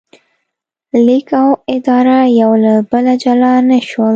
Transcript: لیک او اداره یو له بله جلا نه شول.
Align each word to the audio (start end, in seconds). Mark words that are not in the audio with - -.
لیک 1.05 1.27
او 1.41 1.47
اداره 1.75 2.19
یو 2.41 2.51
له 2.63 2.73
بله 2.91 3.13
جلا 3.23 3.53
نه 3.69 3.79
شول. 3.89 4.09